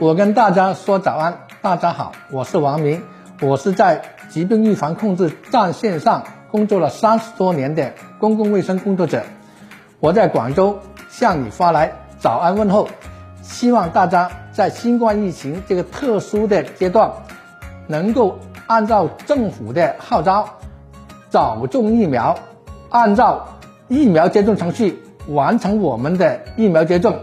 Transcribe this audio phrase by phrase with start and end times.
[0.00, 3.02] 我跟大家说早安，大家好，我是王明，
[3.42, 9.24] 我是在疾病预防控制战线上工作了三十多年的公共卫生工作者，
[9.98, 10.78] 我在广州
[11.10, 12.88] 向你发来早安问候，
[13.42, 17.10] 希望大家在新冠疫情这个特殊的阶段，
[17.88, 18.38] 能够
[18.68, 20.48] 按照政府的号召，
[21.28, 22.38] 早种疫苗，
[22.88, 23.48] 按照
[23.88, 27.18] 疫苗接种程序完成我们的疫苗接种。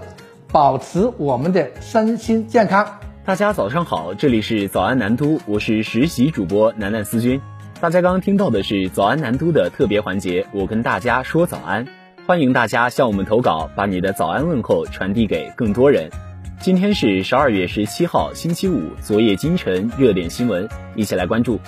[0.55, 2.99] 保持我们的身心健康。
[3.25, 7.41] 大家早上好，这里是早安南都，我是实习主播楠楠思君。
[7.81, 11.85] 大家刚刚听到的是早安南都的特别环节，我跟大家说早安，
[12.25, 16.09] 欢迎大家向我们投稿，把你的早安问候传递给更多人。
[16.61, 21.59] 今天是十二月十七号，星期五，昨夜今晨热点新闻，一起来关注。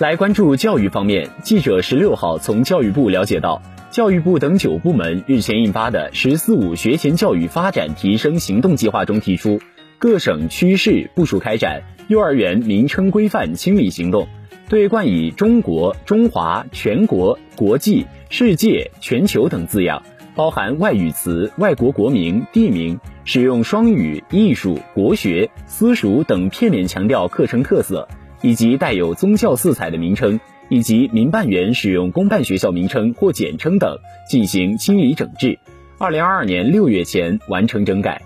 [0.00, 3.62] 来关注教育方面，记者十六号从教育部了解到。
[3.92, 9.60] 教育部等九部门日前印发的“十四五”学前教育发展提升行动计划中提出，
[9.98, 14.28] 各省区市部署开展幼儿园名称规范清理行动，
[14.70, 20.02] 对冠以“中国”“中华”“全国”“国际”“世界”“全球”等字样，
[20.34, 28.08] 包含外语词、外国国名、地名，使用双语、艺术、国学、私塾等片面强调课程特色，
[28.40, 30.40] 以及带有宗教色彩的名称。
[30.68, 35.58] 以及民办园使用公办学校名称或简称等进行清理整治，
[35.98, 38.22] 二零二二年六月前完成整改。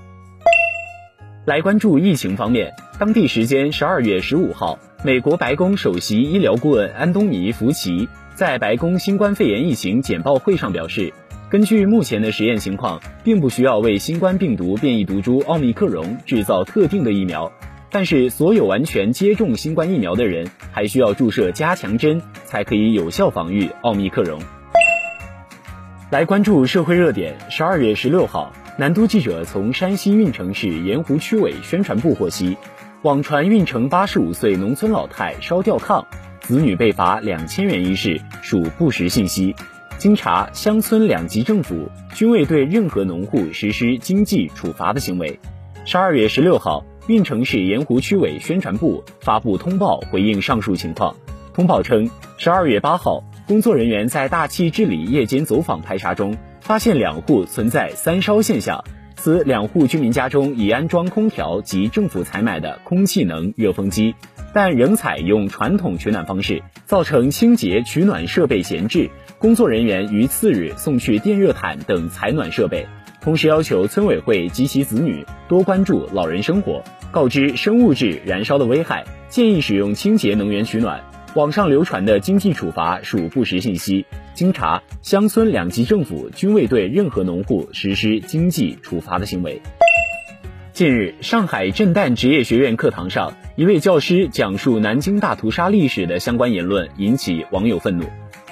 [1.44, 11.12] 来关注疫情方面，当地时间十二月十五号，美国白宫首席医疗顾问安东尼·福奇在白宫新冠肺炎疫情简报会上表示，
[11.48, 17.52] 根据目前的实验情况，并不需要为新冠病毒变异毒株奥密克戎制造特定的疫苗。
[17.96, 24.38] 但是，所有完全接种新冠疫苗的人还需要注射加强针，才可以有效防御奥密克戎。
[26.10, 27.38] 来关注社会热点。
[27.48, 32.58] 十二月十六号，南都记者从山西运城市盐湖区委宣传部获悉，
[33.00, 36.04] 网传运城八十五岁农村老太烧吊炕，
[36.42, 39.56] 子女被罚两千元一事属不实信息。
[39.96, 45.40] 经查，乡村两级政府均未对任何农户实施经济处罚的行为。
[45.86, 46.84] 十二月十六号。
[47.08, 51.14] 运城市盐湖区委宣传部发布通报回应上述情况。
[51.54, 58.84] 通报称，十二月八号，工作人员在大气治理夜间走访排查中，发现两户存在三烧现象。
[59.14, 64.14] 此两户居民家中已安装空调及政府采买的空气能热风机，
[64.52, 69.10] 但仍采用传统取暖方式，造成清洁取暖设备闲置。
[69.38, 72.86] 工作人员于次日送去电热毯等采暖设备。
[73.26, 81.02] 同时要求村委会及其子女多关注老人生活，告知生物质燃烧的危害，建议使用清洁能源取暖。
[81.34, 84.06] 网上流传的经济处罚属不实信息。
[84.32, 89.60] 经查，乡村两级政府均未对任何农户实施经济处罚的行为。
[90.72, 98.04] 近日，上海震旦职业学院课堂上，一位教师讲述南京大屠杀历史的相关言论引起网友愤怒。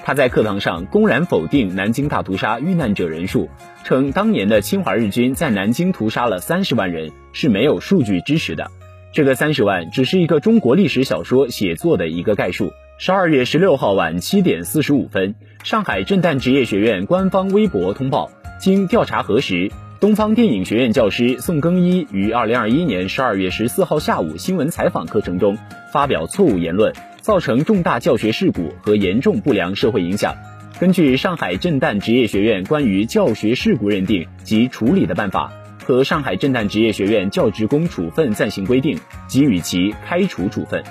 [0.07, 3.49] 他在课堂上公然否定南京大屠杀遇难者人数，
[3.85, 8.71] 称当年的侵华日军在南京屠杀了三十万人是没有数据支持的。
[9.15, 12.71] 这个三十万只是一个中国历史小说写作的一个概述。
[12.99, 25.57] 十二月十六号晚七点四十五分，上海震旦职业学院官方微博通报，经调查核实，东方电影学院教师宋更一于二零二一年十二月十四号下午新闻采访课程中
[25.91, 26.93] 发表错误言论。
[27.25, 30.35] 造成重大教学事故和严重不良社会影响。
[30.79, 35.51] 根据上海震旦职业学院关于教学事故认定及处理的办法
[35.83, 40.85] 和上海震旦职业学院教职工处分暂行规定，给予其开除处分。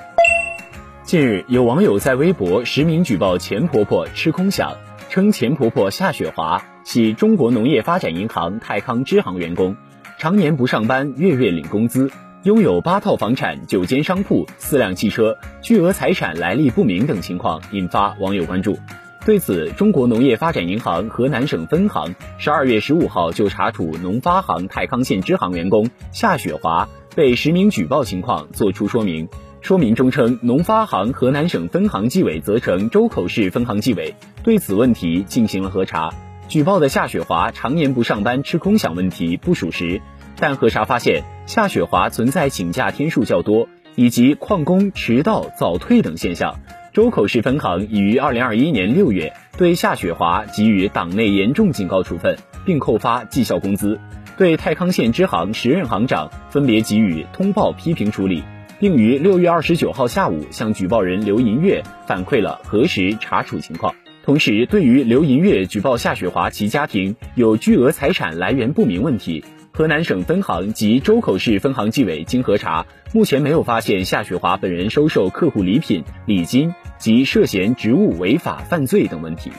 [1.04, 4.76] 近日，有网友在微博实名举报钱婆婆吃空饷，
[5.12, 9.76] 称钱婆婆夏雪华系中国农业发展银行泰康支行员工，
[10.18, 12.10] 常年不上班，月月领工资。
[12.44, 18.78] 拥有八套房产、九间商铺、四辆汽车，巨额财产来历不明等情况引发网友关注。
[19.26, 29.30] 对此，中国农业发展银行河南省分行十二月十五号就查处农发行太康县支行员工夏雪华被实名举报情况作出说明。
[29.62, 34.14] 说明中称，农发行河南省分行纪委责成周口市分行纪委
[34.44, 36.10] 对此问题进行了核查，
[36.50, 40.02] 举报的夏雪华常年不上班吃空饷问题不属实。
[40.36, 46.60] 但核查发现，夏雪华存在请假天数较多，以及旷工、迟到、早退等现象。
[46.94, 53.98] 周口市分行已于二零二一年六月对夏雪华给予党内严重警告处分，并扣发绩效工资；
[54.38, 58.44] 对太康县支行时任行长分别给予通报批评处理，
[58.80, 63.94] 并于六月二十九号下午向举报人刘银月反馈了核实查处情况。
[64.24, 69.44] 同时，对于刘银月举报夏雪华其家庭有巨额财产来源不明问题。
[69.76, 79.52] 河南省分行及周口市分行纪委经核查，目前没有发现夏雪华本人收受客户礼品、礼金及涉嫌职务违法犯罪等问题。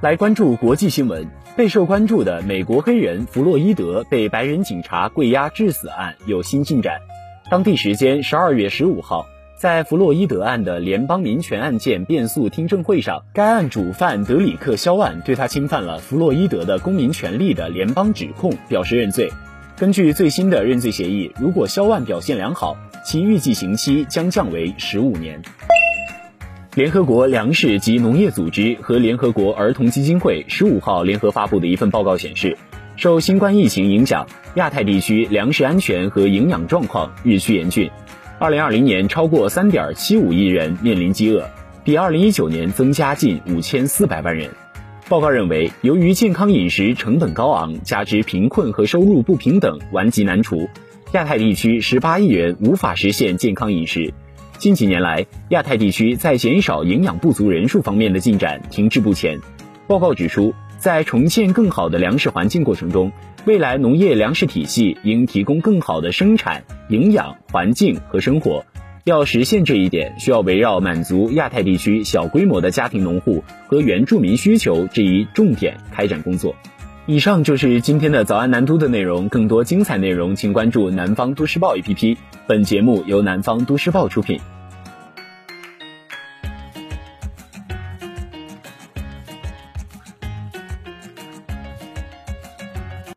[0.00, 6.98] 来关注国际新闻，备受关注的美国黑人弗洛伊德被白人警察跪压致死案有新进展。
[7.48, 9.26] 当地时间十二月十五号。
[9.60, 19.30] 在弗洛伊德案的联邦民权案件辩诉听证会上，该案主犯德里克·肖万对他侵犯了弗洛伊德的公民权利的联邦指控表示认罪。
[19.76, 22.74] 根据最新的认罪协议，如果肖万表现良好，
[23.04, 25.42] 其预计刑期将降为十五年。
[26.74, 32.56] 联合国粮食及农业组织和联合国儿童基金会十五号联合发布的一份报告显示，
[32.96, 37.90] 受新冠疫情影响，亚太地区粮食安全和营养状况日趋严峻。
[38.40, 41.46] 二零二零年，超过三点七五亿人面临饥饿，
[41.84, 44.48] 比二零一九年增加近五千四百万人。
[45.10, 50.70] 报告认为，由于健康饮食成本高昂，加之贫困和收入不平等顽疾难除，
[51.12, 54.14] 亚太地区十八亿人无法实现健康饮食。
[54.56, 59.38] 近几年来，亚太地区在减少营养不足人数方面的进展停滞不前。
[59.86, 63.12] 报告指出，在重建更好的粮食环境过程中，
[63.44, 68.64] 未来农业粮食体系应提供更好的生产、营养、环境和生活。
[69.04, 76.56] 要实现这一点，需要围绕满足亚太地区小规模的家庭农户和原住民需求这一重点开展工作。
[77.04, 82.16] 以上就是今天的早安南都的内容，更多精彩内容请关注南方都市报 APP。
[82.46, 84.40] 本节目由南方都市报出品。